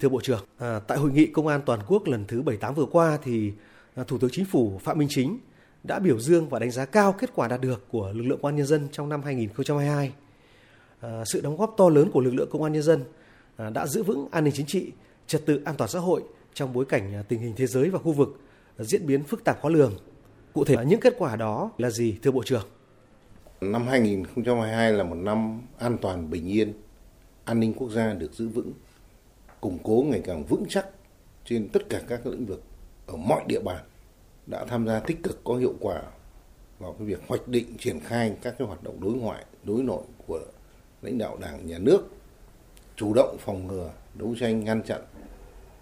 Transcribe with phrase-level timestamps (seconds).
[0.00, 2.84] Thưa Bộ trưởng, à, tại hội nghị công an toàn quốc lần thứ 78 vừa
[2.84, 3.52] qua thì
[3.94, 5.38] à, Thủ tướng Chính phủ Phạm Minh Chính
[5.84, 8.52] đã biểu dương và đánh giá cao kết quả đạt được của lực lượng công
[8.52, 10.12] an nhân dân trong năm 2022.
[11.00, 13.04] À, sự đóng góp to lớn của lực lượng công an nhân dân
[13.56, 14.92] à, đã giữ vững an ninh chính trị,
[15.26, 16.22] trật tự an toàn xã hội
[16.54, 18.40] trong bối cảnh à, tình hình thế giới và khu vực
[18.78, 19.92] à, diễn biến phức tạp khó lường.
[20.52, 22.64] Cụ thể những kết quả đó là gì thưa Bộ trưởng?
[23.60, 26.72] Năm 2022 là một năm an toàn bình yên,
[27.44, 28.72] an ninh quốc gia được giữ vững,
[29.60, 30.86] củng cố ngày càng vững chắc
[31.44, 32.62] trên tất cả các lĩnh vực
[33.06, 33.84] ở mọi địa bàn
[34.46, 36.02] đã tham gia tích cực có hiệu quả
[36.78, 40.02] vào cái việc hoạch định, triển khai các cái hoạt động đối ngoại, đối nội
[40.26, 40.40] của
[41.02, 42.02] lãnh đạo đảng, nhà nước,
[42.96, 45.00] chủ động phòng ngừa, đấu tranh, ngăn chặn,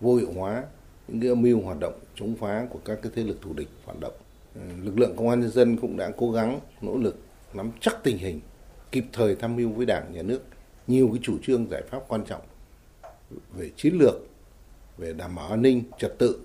[0.01, 0.65] vô hiệu hóa
[1.09, 3.69] những cái âm mưu hoạt động chống phá của các cái thế lực thù địch
[3.87, 4.15] phản động.
[4.55, 7.19] Ừ, lực lượng công an nhân dân cũng đã cố gắng, nỗ lực
[7.55, 8.41] nắm chắc tình hình,
[8.93, 10.41] kịp thời tham mưu với đảng, nhà nước.
[10.87, 12.41] Nhiều cái chủ trương giải pháp quan trọng
[13.53, 14.15] về chiến lược,
[14.99, 16.41] về đảm bảo an ninh, trật tự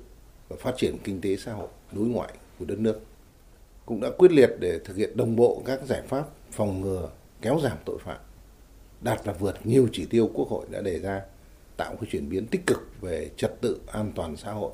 [0.50, 3.00] và phát triển kinh tế xã hội, đối ngoại của đất nước.
[3.86, 7.10] Cũng đã quyết liệt để thực hiện đồng bộ các giải pháp phòng ngừa,
[7.42, 8.18] kéo giảm tội phạm.
[9.02, 11.22] Đạt và vượt nhiều chỉ tiêu quốc hội đã đề ra,
[11.78, 14.72] tạo cái chuyển biến tích cực về trật tự an toàn xã hội.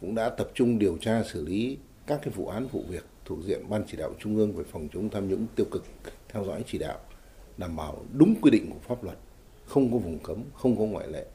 [0.00, 3.38] Cũng đã tập trung điều tra xử lý các cái vụ án, vụ việc thuộc
[3.46, 5.84] diện ban chỉ đạo trung ương về phòng chống tham nhũng tiêu cực,
[6.28, 6.98] theo dõi chỉ đạo,
[7.56, 9.18] đảm bảo đúng quy định của pháp luật
[9.70, 11.26] không có vùng cấm không có ngoại lệ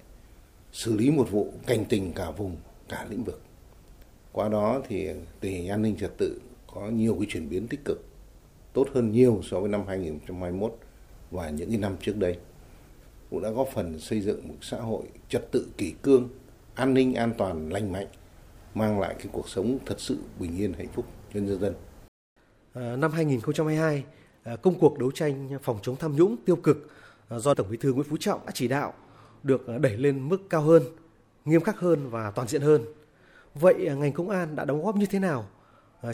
[0.71, 2.55] xử lý một vụ cảnh tình cả vùng
[2.89, 3.41] cả lĩnh vực
[4.31, 6.41] qua đó thì tình hình an ninh trật tự
[6.73, 8.05] có nhiều cái chuyển biến tích cực
[8.73, 10.77] tốt hơn nhiều so với năm 2021
[11.31, 12.37] và những cái năm trước đây
[13.29, 16.29] cũng đã góp phần xây dựng một xã hội trật tự kỷ cương,
[16.75, 18.07] an ninh an toàn lành mạnh,
[18.73, 21.73] mang lại cái cuộc sống thật sự bình yên hạnh phúc cho nhân dân.
[22.73, 24.03] À, năm 2022,
[24.43, 26.91] à, công cuộc đấu tranh phòng chống tham nhũng tiêu cực
[27.27, 28.93] Ờ, do Tổng Bí thư Nguyễn Phú Trọng đã chỉ đạo
[29.43, 30.83] được ờ, đẩy lên mức cao hơn,
[31.45, 32.85] nghiêm khắc hơn và toàn diện hơn.
[33.55, 35.45] Vậy ờ, ngành công an đã đóng góp như thế nào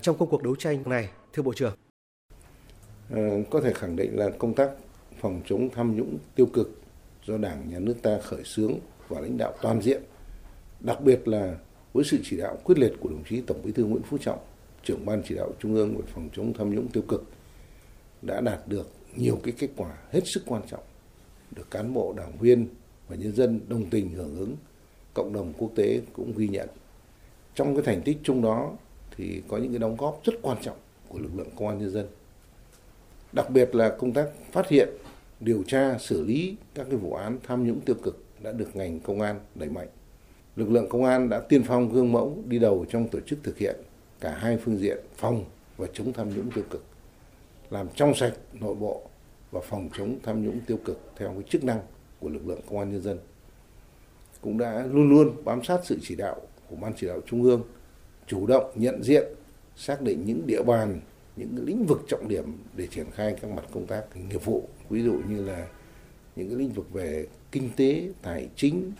[0.01, 1.75] trong công cuộc đấu tranh này, thưa Bộ trưởng?
[3.09, 4.69] À, có thể khẳng định là công tác
[5.21, 6.81] phòng chống tham nhũng tiêu cực
[7.25, 8.73] do Đảng, Nhà nước ta khởi xướng
[9.07, 10.01] và lãnh đạo toàn diện,
[10.79, 11.57] đặc biệt là
[11.93, 14.39] với sự chỉ đạo quyết liệt của đồng chí Tổng Bí thư Nguyễn Phú Trọng,
[14.83, 17.23] trưởng ban chỉ đạo Trung ương về phòng chống tham nhũng tiêu cực
[18.21, 20.83] đã đạt được nhiều cái kết quả hết sức quan trọng,
[21.55, 22.67] được cán bộ, đảng viên
[23.07, 24.55] và nhân dân đồng tình hưởng ứng,
[25.13, 26.69] cộng đồng quốc tế cũng ghi nhận.
[27.55, 28.71] Trong cái thành tích chung đó
[29.17, 31.89] thì có những cái đóng góp rất quan trọng của lực lượng công an nhân
[31.89, 32.07] dân.
[33.31, 34.89] Đặc biệt là công tác phát hiện
[35.39, 38.99] điều tra xử lý các cái vụ án tham nhũng tiêu cực đã được ngành
[38.99, 39.87] công an đẩy mạnh.
[40.55, 43.57] Lực lượng công an đã tiên phong gương mẫu đi đầu trong tổ chức thực
[43.57, 43.75] hiện
[44.19, 45.45] cả hai phương diện phòng
[45.77, 46.83] và chống tham nhũng tiêu cực,
[47.69, 49.01] làm trong sạch nội bộ
[49.51, 51.79] và phòng chống tham nhũng tiêu cực theo cái chức năng
[52.19, 53.19] của lực lượng công an nhân dân.
[54.41, 57.63] Cũng đã luôn luôn bám sát sự chỉ đạo của ban chỉ đạo trung ương,
[58.27, 59.23] chủ động nhận diện,
[59.75, 60.99] xác định những địa bàn,
[61.35, 65.03] những lĩnh vực trọng điểm để triển khai các mặt công tác nghiệp vụ ví
[65.03, 65.67] dụ như là
[66.35, 68.91] những cái lĩnh vực về kinh tế tài chính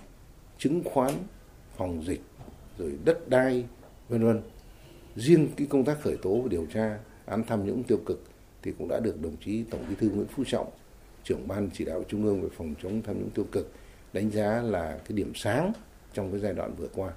[0.57, 1.13] chứng khoán
[1.77, 2.21] phòng dịch
[2.77, 3.65] rồi đất đai
[4.09, 4.41] vân vân
[5.15, 8.23] riêng cái công tác khởi tố và điều tra án tham nhũng tiêu cực
[8.63, 10.69] thì cũng đã được đồng chí tổng bí thư nguyễn phú trọng,
[11.23, 13.71] trưởng ban chỉ đạo trung ương về phòng chống tham nhũng tiêu cực
[14.13, 15.73] đánh giá là cái điểm sáng
[16.13, 17.13] trong cái giai đoạn vừa qua.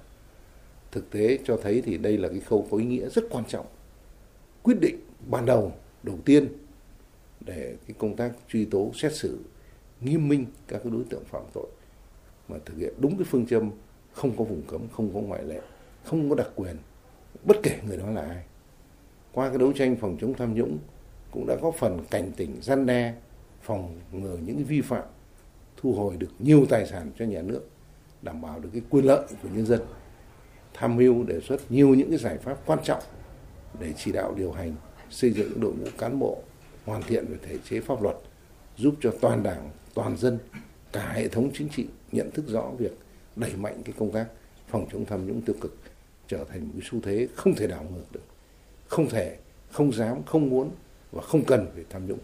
[0.91, 3.65] Thực tế cho thấy thì đây là cái khâu có ý nghĩa rất quan trọng,
[4.63, 5.71] quyết định ban đầu
[6.03, 6.47] đầu tiên
[7.45, 9.39] để cái công tác truy tố, xét xử
[10.01, 11.67] nghiêm minh các cái đối tượng phạm tội
[12.49, 13.71] mà thực hiện đúng cái phương châm
[14.11, 15.61] không có vùng cấm, không có ngoại lệ,
[16.03, 16.75] không có đặc quyền,
[17.43, 18.43] bất kể người đó là ai.
[19.31, 20.77] Qua cái đấu tranh phòng chống tham nhũng
[21.35, 23.13] cũng đã góp phần cảnh tỉnh gian đe,
[23.61, 25.03] phòng ngừa những vi phạm,
[25.77, 27.61] thu hồi được nhiều tài sản cho nhà nước,
[28.21, 29.81] đảm bảo được cái quyền lợi của nhân dân,
[30.73, 33.03] tham mưu đề xuất nhiều những cái giải pháp quan trọng
[33.79, 34.75] để chỉ đạo điều hành,
[35.09, 36.37] xây dựng đội ngũ cán bộ
[36.85, 38.15] hoàn thiện về thể chế pháp luật,
[38.77, 40.39] giúp cho toàn đảng, toàn dân,
[40.91, 42.97] cả hệ thống chính trị nhận thức rõ việc
[43.35, 44.25] đẩy mạnh cái công tác
[44.67, 45.77] phòng chống tham nhũng tiêu cực
[46.27, 48.25] trở thành một cái xu thế không thể đảo ngược được,
[48.87, 49.37] không thể,
[49.71, 50.71] không dám, không muốn
[51.15, 52.19] và không cần phải tham nhũng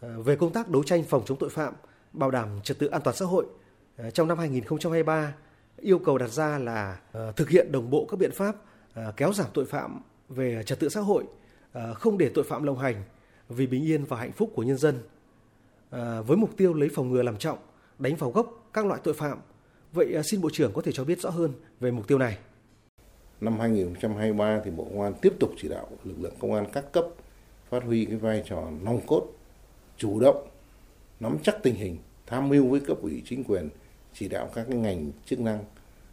[0.00, 1.74] à, về công tác đấu tranh phòng chống tội phạm
[2.12, 3.46] bảo đảm trật tự an toàn xã hội
[3.96, 5.34] à, trong năm 2023
[5.76, 8.56] yêu cầu đặt ra là à, thực hiện đồng bộ các biện pháp
[9.16, 11.24] kéo giảm tội phạm về trật tự xã hội
[11.94, 13.02] không để tội phạm lộng hành
[13.48, 14.98] vì bình yên và hạnh phúc của nhân dân.
[16.26, 17.58] Với mục tiêu lấy phòng ngừa làm trọng,
[17.98, 19.38] đánh vào gốc các loại tội phạm.
[19.92, 22.38] Vậy xin Bộ trưởng có thể cho biết rõ hơn về mục tiêu này.
[23.40, 26.92] Năm 2023 thì Bộ Công an tiếp tục chỉ đạo lực lượng công an các
[26.92, 27.04] cấp
[27.70, 29.26] phát huy cái vai trò nòng cốt,
[29.96, 30.48] chủ động,
[31.20, 33.68] nắm chắc tình hình, tham mưu với cấp ủy chính quyền,
[34.14, 35.64] chỉ đạo các cái ngành chức năng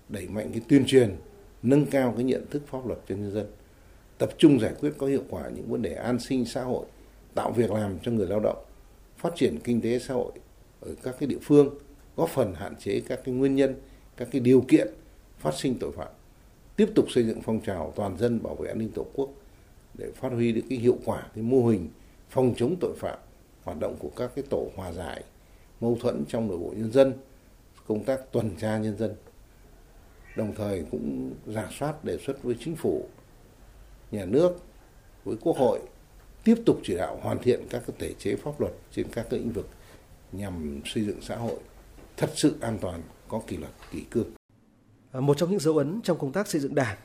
[0.10, 1.16] đẩy mạnh cái tuyên truyền,
[1.64, 3.48] nâng cao cái nhận thức pháp luật cho nhân dân,
[4.18, 6.86] tập trung giải quyết có hiệu quả những vấn đề an sinh xã hội,
[7.34, 8.66] tạo việc làm cho người lao động,
[9.18, 10.32] phát triển kinh tế xã hội
[10.82, 11.70] ở các cái địa phương,
[12.16, 13.76] góp phần hạn chế các cái nguyên nhân,
[14.18, 14.88] các cái điều kiện
[15.38, 16.08] phát sinh tội phạm,
[16.76, 19.30] tiếp tục xây dựng phong trào toàn dân bảo vệ an ninh tổ quốc
[19.98, 21.90] để phát huy được cái hiệu quả cái mô hình
[22.30, 23.20] phòng chống tội phạm,
[23.64, 25.24] hoạt động của các cái tổ hòa giải,
[25.82, 27.14] mâu thuẫn trong nội bộ nhân dân,
[27.88, 29.16] công tác tuần tra nhân dân.
[30.38, 33.06] Đồng thời cũng giả soát đề xuất với chính phủ,
[34.12, 34.58] nhà nước,
[35.24, 35.80] với quốc hội
[36.44, 39.40] tiếp tục chỉ đạo hoàn thiện các cái thể chế pháp luật trên các cái
[39.40, 39.70] lĩnh vực
[40.32, 41.60] nhằm xây dựng xã hội
[42.18, 44.32] thật sự an toàn, có kỷ luật, kỷ cương.
[45.12, 46.98] À, một trong những dấu ấn trong công tác xây dựng Đảng,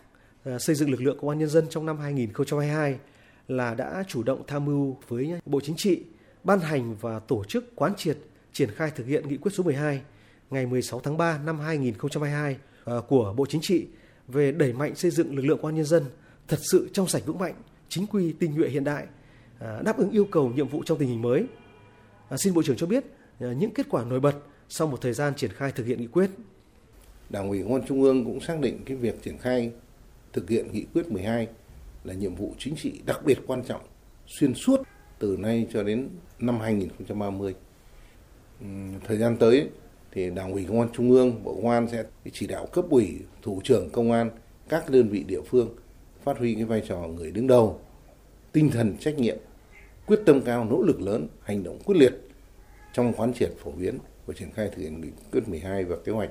[0.45, 2.99] Ờ, xây dựng lực lượng công an nhân dân trong năm 2022
[3.49, 6.03] là đã chủ động tham mưu với Bộ Chính trị
[6.45, 8.17] ban hành và tổ chức quán triệt
[8.53, 10.01] triển khai thực hiện nghị quyết số 12
[10.51, 13.87] ngày 16 tháng 3 năm 2022 ờ, của Bộ Chính trị
[14.29, 16.05] về đẩy mạnh xây dựng lực lượng công an nhân dân
[16.49, 17.55] thật sự trong sạch vững mạnh,
[17.89, 19.07] chính quy, tinh nhuệ hiện đại,
[19.59, 21.45] ờ, đáp ứng yêu cầu nhiệm vụ trong tình hình mới.
[22.37, 23.05] Xin Bộ trưởng cho biết
[23.41, 24.35] những kết quả nổi bật
[24.69, 26.31] sau một thời gian triển khai thực hiện nghị quyết.
[27.31, 29.73] Đảng ủy Công an Trung ương cũng xác định cái việc triển khai
[30.33, 31.49] thực hiện nghị quyết 12
[32.05, 33.81] là nhiệm vụ chính trị đặc biệt quan trọng
[34.27, 34.83] xuyên suốt
[35.19, 37.55] từ nay cho đến năm 2030.
[39.07, 39.69] Thời gian tới
[40.13, 43.19] thì Đảng ủy Công an Trung ương, Bộ Công an sẽ chỉ đạo cấp ủy,
[43.43, 44.31] thủ trưởng công an,
[44.69, 45.77] các đơn vị địa phương
[46.25, 47.81] phát huy cái vai trò người đứng đầu,
[48.53, 49.37] tinh thần trách nhiệm,
[50.07, 52.15] quyết tâm cao, nỗ lực lớn, hành động quyết liệt
[52.93, 56.13] trong quán triệt phổ biến và triển khai thực hiện nghị quyết 12 và kế
[56.13, 56.31] hoạch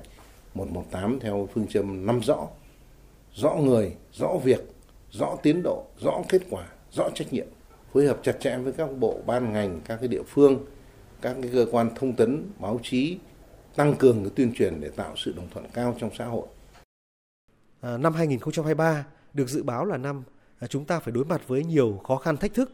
[0.54, 2.48] 118 theo phương châm năm rõ,
[3.34, 4.62] rõ người, rõ việc,
[5.12, 7.48] rõ tiến độ, rõ kết quả, rõ trách nhiệm,
[7.94, 10.66] phối hợp chặt chẽ với các bộ ban ngành, các cái địa phương,
[11.22, 13.18] các cái cơ quan thông tấn, báo chí,
[13.76, 16.48] tăng cường cái tuyên truyền để tạo sự đồng thuận cao trong xã hội.
[17.82, 20.24] À, năm 2023 được dự báo là năm
[20.60, 22.72] à, chúng ta phải đối mặt với nhiều khó khăn thách thức.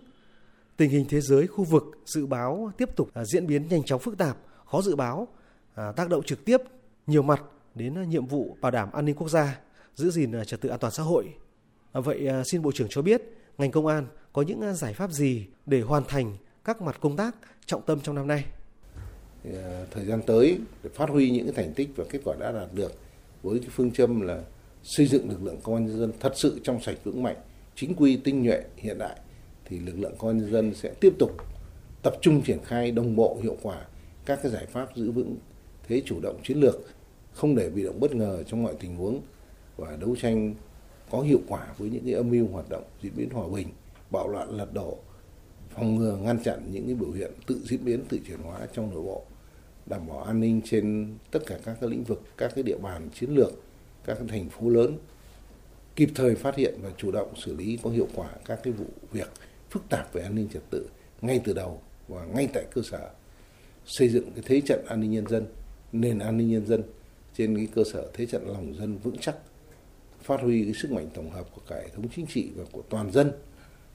[0.77, 3.99] Tình hình thế giới, khu vực dự báo tiếp tục à, diễn biến nhanh chóng
[3.99, 5.27] phức tạp, khó dự báo,
[5.75, 6.57] à, tác động trực tiếp
[7.07, 7.41] nhiều mặt
[7.75, 9.59] đến nhiệm vụ bảo đảm an ninh quốc gia,
[9.95, 11.33] giữ gìn à, trật tự an toàn xã hội.
[11.91, 13.21] À, vậy à, xin Bộ trưởng cho biết
[13.57, 17.35] ngành công an có những giải pháp gì để hoàn thành các mặt công tác
[17.65, 18.45] trọng tâm trong năm nay?
[19.91, 22.91] Thời gian tới để phát huy những thành tích và kết quả đã đạt được
[23.43, 24.41] với cái phương châm là
[24.83, 27.35] xây dựng lực lượng công an nhân dân thật sự trong sạch vững mạnh,
[27.75, 29.19] chính quy tinh nhuệ hiện đại
[29.65, 31.31] thì lực lượng công an nhân dân sẽ tiếp tục
[32.03, 33.85] tập trung triển khai đồng bộ hiệu quả
[34.25, 35.37] các cái giải pháp giữ vững
[35.87, 36.75] thế chủ động chiến lược
[37.33, 39.21] không để bị động bất ngờ trong mọi tình huống
[39.77, 40.55] và đấu tranh
[41.11, 43.67] có hiệu quả với những cái âm mưu hoạt động diễn biến hòa bình,
[44.11, 44.97] bạo loạn lật đổ,
[45.69, 48.91] phòng ngừa ngăn chặn những cái biểu hiện tự diễn biến tự chuyển hóa trong
[48.91, 49.23] nội bộ,
[49.85, 53.09] đảm bảo an ninh trên tất cả các cái lĩnh vực, các cái địa bàn
[53.13, 53.51] chiến lược,
[54.05, 54.97] các cái thành phố lớn,
[55.95, 58.85] kịp thời phát hiện và chủ động xử lý có hiệu quả các cái vụ
[59.11, 59.29] việc
[59.69, 60.87] phức tạp về an ninh trật tự
[61.21, 63.09] ngay từ đầu và ngay tại cơ sở
[63.85, 65.45] xây dựng cái thế trận an ninh nhân dân
[65.91, 66.83] nền an ninh nhân dân
[67.37, 69.35] trên cái cơ sở thế trận lòng dân vững chắc
[70.25, 72.81] phát huy cái sức mạnh tổng hợp của cả hệ thống chính trị và của
[72.89, 73.31] toàn dân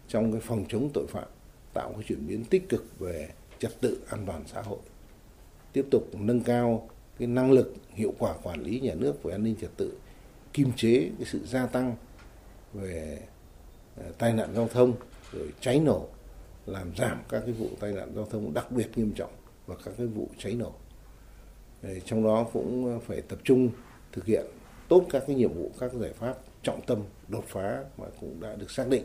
[0.09, 1.29] trong cái phòng chống tội phạm,
[1.73, 3.29] tạo cái chuyển biến tích cực về
[3.59, 4.79] trật tự an toàn xã hội.
[5.73, 6.89] Tiếp tục nâng cao
[7.19, 9.99] cái năng lực, hiệu quả quản lý nhà nước về an ninh trật tự,
[10.53, 11.97] kiềm chế cái sự gia tăng
[12.75, 13.19] về
[13.97, 14.93] ờ, tai nạn giao thông,
[15.33, 16.09] rồi cháy nổ,
[16.67, 19.33] làm giảm các cái vụ tai nạn giao thông đặc biệt nghiêm trọng
[19.67, 20.73] và các cái vụ cháy nổ.
[22.05, 23.71] Trong đó cũng ờ, phải tập trung
[24.13, 24.47] thực hiện
[24.91, 28.55] tốt các cái nhiệm vụ các giải pháp trọng tâm đột phá mà cũng đã
[28.55, 29.03] được xác định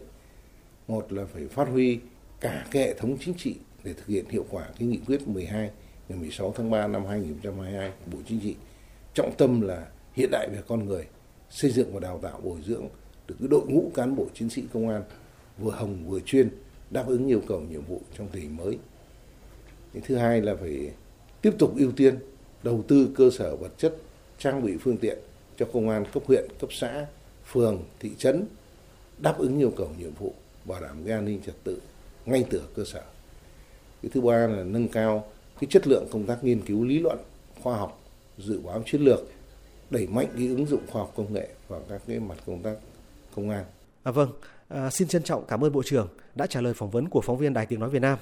[0.88, 2.00] một là phải phát huy
[2.40, 5.70] cả cái hệ thống chính trị để thực hiện hiệu quả cái nghị quyết 12
[6.10, 8.56] ngày 16 tháng 3 năm 2022 của Bộ Chính trị
[9.14, 11.06] trọng tâm là hiện đại về con người
[11.50, 12.88] xây dựng và đào tạo bồi dưỡng
[13.28, 15.04] được cái đội ngũ cán bộ chiến sĩ công an
[15.58, 16.50] vừa hồng vừa chuyên
[16.92, 18.78] đáp ứng yêu cầu nhiệm vụ trong tình hình mới.
[19.94, 20.92] Cái thứ hai là phải
[21.42, 22.16] tiếp tục ưu tiên
[22.64, 23.98] đầu tư cơ sở vật chất,
[24.40, 25.18] trang bị phương tiện
[25.58, 27.06] cho công an cấp huyện, cấp xã,
[27.52, 28.46] phường, thị trấn
[29.18, 30.34] đáp ứng yêu cầu nhiệm vụ
[30.66, 31.82] bảo đảm cái an ninh trật tự
[32.26, 33.04] ngay từ cơ sở.
[34.02, 35.26] Cái thứ ba là nâng cao
[35.60, 37.18] cái chất lượng công tác nghiên cứu lý luận,
[37.62, 38.02] khoa học,
[38.38, 39.20] dự báo chiến lược,
[39.90, 42.76] đẩy mạnh cái ứng dụng khoa học công nghệ vào các cái mặt công tác
[43.36, 43.66] công an.
[44.04, 44.32] À, vâng,
[44.68, 47.38] à, xin trân trọng cảm ơn Bộ trưởng đã trả lời phỏng vấn của phóng
[47.38, 48.18] viên Đài Tiếng Nói Việt Nam.